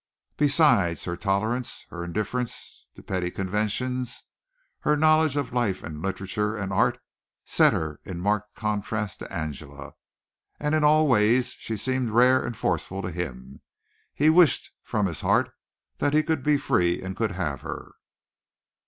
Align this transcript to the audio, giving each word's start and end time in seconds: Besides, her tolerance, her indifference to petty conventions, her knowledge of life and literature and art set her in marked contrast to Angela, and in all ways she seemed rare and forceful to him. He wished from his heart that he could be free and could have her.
Besides, 0.37 1.03
her 1.03 1.15
tolerance, 1.15 1.85
her 1.91 2.03
indifference 2.03 2.87
to 2.95 3.03
petty 3.03 3.29
conventions, 3.29 4.23
her 4.79 4.97
knowledge 4.97 5.35
of 5.37 5.53
life 5.53 5.83
and 5.83 6.01
literature 6.01 6.57
and 6.57 6.73
art 6.73 6.99
set 7.45 7.71
her 7.71 7.99
in 8.03 8.19
marked 8.19 8.55
contrast 8.55 9.19
to 9.19 9.31
Angela, 9.31 9.93
and 10.59 10.73
in 10.73 10.83
all 10.83 11.07
ways 11.07 11.53
she 11.59 11.77
seemed 11.77 12.09
rare 12.09 12.43
and 12.43 12.57
forceful 12.57 13.03
to 13.03 13.11
him. 13.11 13.61
He 14.15 14.31
wished 14.31 14.71
from 14.81 15.05
his 15.05 15.21
heart 15.21 15.51
that 15.99 16.15
he 16.15 16.23
could 16.23 16.41
be 16.41 16.57
free 16.57 16.99
and 16.99 17.15
could 17.15 17.33
have 17.33 17.61
her. 17.61 17.91